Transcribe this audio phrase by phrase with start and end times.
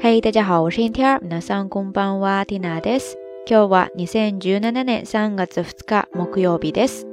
[0.00, 1.20] 嘿，大家好，我是天天。
[1.20, 3.16] 皆さんこんばんは、ティナです。
[3.46, 7.06] 今日は二千十七年三月二日木曜日です。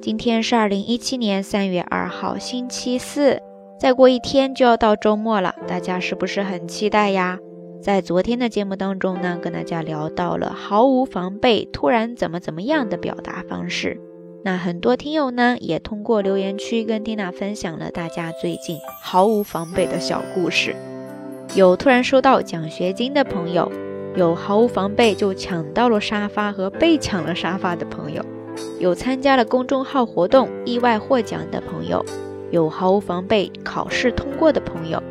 [0.00, 3.40] 今天是二零一七年三月二号，星期四。
[3.78, 7.38] 再过一天就要到周末了，大家是不是很期待呀？
[7.80, 14.00] 在昨天的节目当中呢，跟大家聊到了毫无防备、突然怎么怎么样的表达方式。
[14.44, 20.74] 那很多听友呢，也通过留言区跟缇娜分享了大家最近毫无防备的小故事。
[21.55, 23.71] 有突然收到奖学金的朋友，
[24.15, 28.25] 有毫无防备就抢到了沙发和被抢了沙发的朋友，
[28.79, 32.03] 有参加了公众号活动意外获奖的朋友，
[32.49, 35.01] 有毫无防备考试通过的朋友，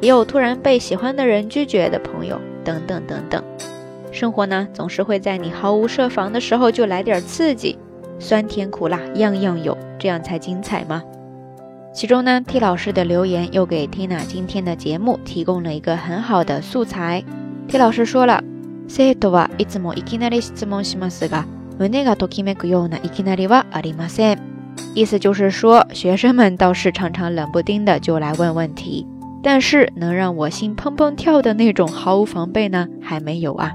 [0.00, 3.42] 也有突然被喜欢的人拒绝的朋友，等等等等。
[4.12, 7.76] 生活呢，总是会在你毫无设防的时候就来点刺激，
[8.20, 11.02] 酸甜苦辣样样有，这样才精彩吗？
[11.97, 17.23] 其中呢，T 老师的留言又给 Tina 今天的节目提供了一个很好的素材。
[17.67, 18.43] T 老师说了，
[18.87, 21.45] 生徒はいつもいきなり質問しますが、
[21.77, 24.39] 胸がときめくようないきなりはありません。
[24.95, 29.05] 意思就是说，学生们倒是常常冷不丁的就来问问题，
[29.43, 33.71] 但是能让我心砰砰跳的那种毫无防备呢，还没有啊。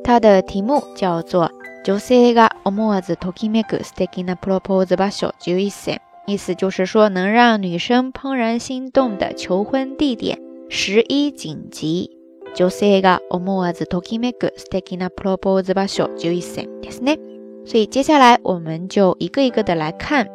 [0.05, 1.51] 它的题目叫做“
[1.85, 10.39] 女性が思わずときめく素敵なプロポーズ場所十一選”，意思就是说能让女生怦然心动的求婚地点
[10.69, 12.11] 十一紧急。
[12.55, 17.19] 女性が思わずときめく素敵なプロポーズ場所十一選ですね。
[17.65, 20.29] 所以接下来我们就一个一个的来看。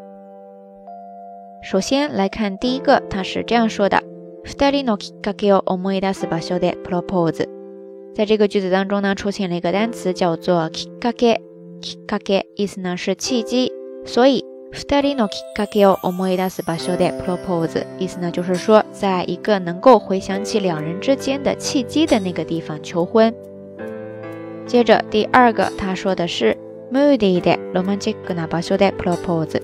[1.62, 4.02] 首先来看第一个，他是这样说的：
[4.44, 7.48] 二人のきっかけを思い出す場所で propose。
[8.16, 11.42] 在这个句子当中呢，出现了一个单词叫做きっかけ。
[11.80, 13.72] きっかけ意思呢是契机，
[14.04, 23.32] 所以二人のきっかけを思い出す場所で propose 意思呢就是说，在一个能够回想起两人之间的契机的那个地方求婚。
[24.66, 26.58] 接着第二个，他说的是
[26.92, 29.62] ムーディーでロマンチックな場所で propose。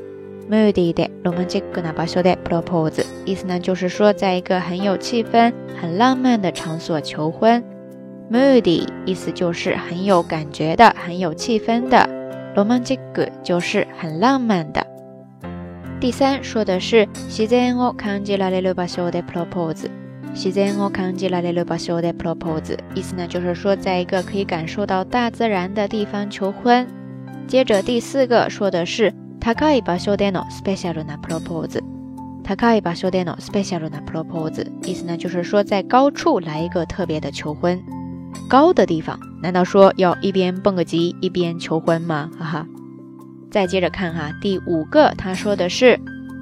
[0.49, 7.63] moody 的 romantic な場所で propose，意思呢就是说在一个很有气氛、很浪漫的场所求婚。
[8.29, 12.09] moody 意思就是很有感觉的、很有气氛的，
[12.55, 12.99] romantic
[13.41, 14.85] 就是很浪漫的。
[15.99, 19.87] 第三说的是自然を感じられる場所で propose，
[20.33, 26.85] 自然を感じられる場所で propose，意思呢就是说在一个可以感受到大自然的地方求婚。
[27.47, 29.13] 接着第四个说的是。
[29.47, 31.83] 高い場所でのスペシャルなプロポーズ。
[32.43, 37.81] 高い場所でのスペシャルなプロポーズ，意思呢就是说在高处来一个特别的求婚。
[38.49, 42.29] 高的地方，难道说要一边蹦个极一边求婚吗？
[42.37, 42.67] 哈哈。
[43.49, 45.97] 再接着看哈，第五个他说的是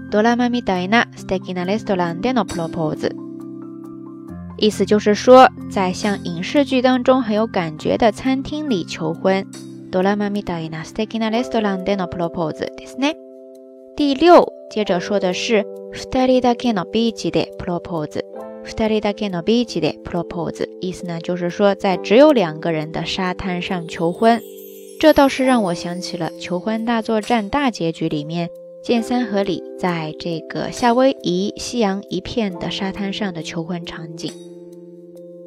[0.09, 3.15] ドラマみたいな素敵なレストランでのプロポーズ。
[4.57, 9.45] 意思就是说在像影視剧当中很有感觉的餐厅里求婚。
[9.89, 13.17] ドラマみたいな素敵なレストランでのプロポーズですね。
[13.97, 18.25] 第六，接着说的是二人だけのビーチでプロポーズ。
[18.63, 24.41] 二人だけのビーチでプロポーズ，意思呢就是说在只有两个人的沙滩上求婚。
[24.99, 28.49] 这倒是让我想起了《求婚大作战》大结局里面，
[28.83, 34.31] 剑三和李在这个夏威夷夕阳一片的沙滩上的求婚场景。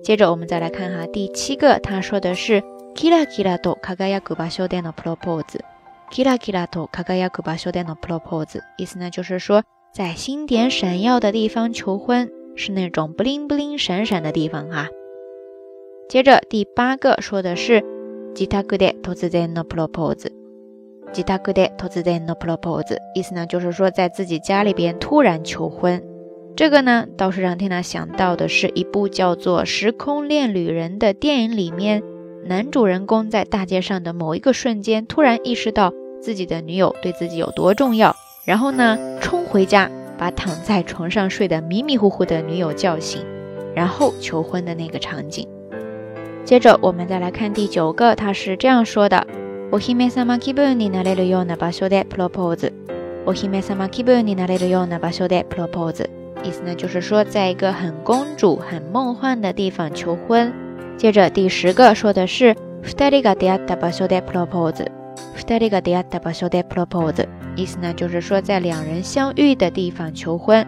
[0.03, 2.63] 接着我们再来看哈，第七个他说的是。
[2.95, 5.65] キラキラと輝く場所でのプロポーズ。
[6.11, 14.89] キラキラと輝く場所でのプロポーズ，意思呢就是说，在星点闪耀的地方求婚，是那种 bling bling 闪闪的地方哈。
[16.09, 17.83] 接着第八个说的是
[18.35, 20.33] 自宅で突然のプロポーズ。
[21.13, 26.01] 自宅で突然のプロポーズ，意思呢就是说在自己家里边突然求婚。
[26.55, 32.05] 这个呢倒是让天娜想到的是一部叫做《时空恋旅人》的电影里面。
[32.47, 38.15] 男主人公在大街上的某一个瞬间，突然意识到自己的女友对自己有多重要，
[38.45, 43.25] 然后呢，冲回家把躺在床上睡得迷迷糊糊的女友叫醒，
[43.75, 45.49] 然后求婚的那个场景。
[46.45, 49.27] 接着我们再来看第九个，他是这样说的：
[49.71, 52.73] お姫様気分になれるような場所でプロポーズ。
[53.25, 56.11] お姫様気分になれるような場所でプロポーズ。
[56.43, 60.53] 意思呢就是说，在一个很公主、很梦幻的地方求婚。
[60.99, 64.91] 接着第十个说的是二人が出会った場所でプロポーズ。
[65.35, 67.29] 二人が出会った場所でプロポーズ。
[67.57, 70.67] 意思呢就是说，在两人相遇的地方求婚。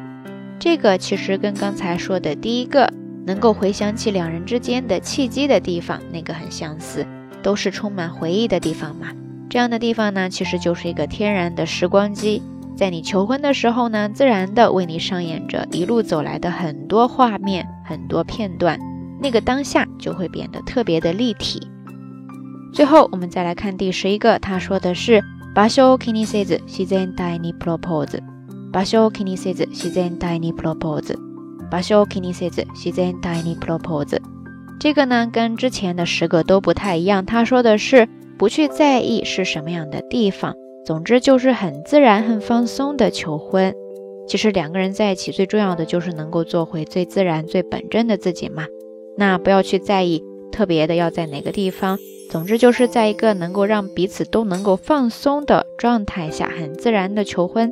[0.59, 2.93] 这个其实跟刚才说的第一个。
[3.27, 7.05] 能够回想起两人之间的契机的地方，那个很相似，
[7.43, 9.09] 都是充满回忆的地方嘛。
[9.51, 12.41] 这样的地方呢，其实就是一个天然的时光机，
[12.77, 18.79] 在你求婚的时候呢，自然的为你上演着一路走来的很多画面、很多片段，
[19.21, 21.67] 那个当下就会变得特别的立体。
[22.73, 25.23] 最后，我们再来看第十一个，他说的是
[25.55, 28.23] 場所を気にせず自然体にプロポーズ。
[28.73, 31.19] 場所を気にせず自然体にプロポーズ。
[31.69, 34.21] 把修 kinesis 西在 tiny propose，
[34.79, 37.27] 这个呢跟之前的十个都不太一样。
[37.27, 38.09] 他说的是
[38.39, 40.55] 不去在意是什么样的地方，
[40.85, 43.75] 总之就是很自然、很放松的求婚。
[44.29, 48.65] 其实两个人在一起最重要的就是能够做回最自然、最本真的自己嘛。
[49.22, 52.00] 那不要去在意特别的要在哪个地方，
[52.32, 57.72] 总之就是在一个能够让彼此都能够放松的状态下，很自然的求婚。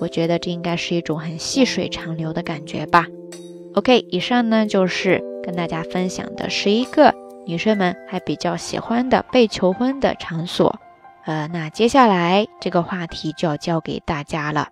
[0.00, 3.08] 我觉得这应该是一种很细水长流的感觉吧。
[3.74, 7.12] OK，以上呢就是跟大家分享的十一个
[7.44, 10.78] 女生们还比较喜欢的被求婚的场所。
[11.26, 14.68] 呃，那接下来这个话题就要交给大家了。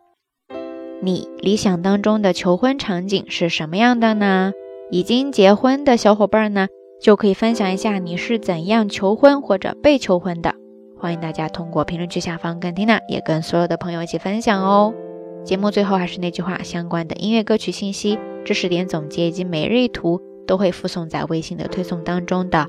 [1.01, 4.53] 你理想当中的求婚场景是什么样的呢？
[4.93, 6.69] 已经结婚的小伙伴呢，
[7.01, 10.55] 就可以分享一下你是怎样求婚或者被求婚的。
[10.99, 14.93] 欢迎大家通过评论区下方跟 Tina 也跟所有的朋友一起分享哦。
[15.45, 18.19] 节目最后还是那句话，相关的音乐歌曲信息。
[18.45, 22.67] 知识点总结以及每日一图都会附送在微信的推送当中的，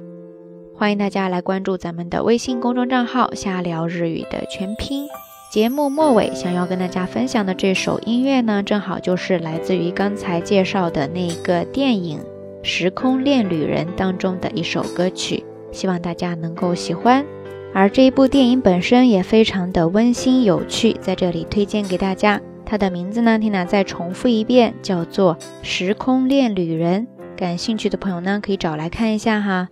[0.74, 5.06] 欢迎大家来关注咱们的微信公众账号“瞎聊日语”的全拼。
[5.54, 12.18] 节目末尾想要跟大家分享的这首音乐呢，正好就是来自于刚才介绍的那个电影
[12.64, 17.24] 《时空恋旅人》当中的一首歌曲，希望大家能够喜欢。
[17.72, 22.42] 而这一部电影本身也非常的温馨有趣，在这里推荐给大家。
[22.66, 27.08] 它的名字呢，Tina 再重复一遍，叫做《时空恋旅人》。
[27.38, 29.70] 感兴趣的朋友呢，可以找来看一下哈。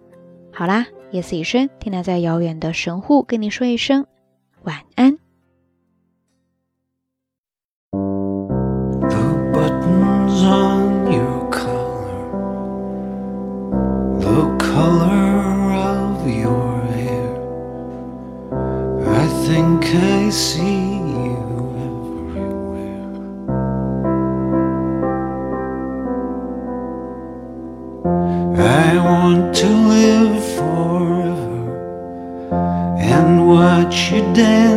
[0.54, 4.06] 好啦，夜色已深，Tina 在遥远的神户跟你说一声
[4.62, 5.18] 晚安。
[20.31, 21.36] see you
[21.88, 23.06] everywhere.
[28.57, 31.62] I want to live forever
[33.00, 34.70] and watch you dance.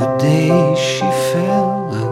[0.00, 1.00] the day she
[1.32, 2.09] fell.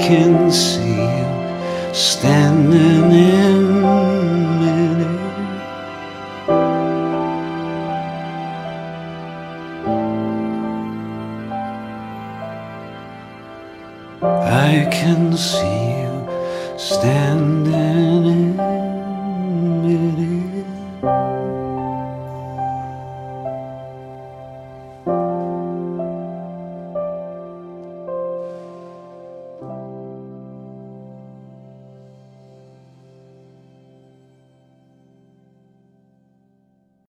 [0.00, 3.67] Can see you standing in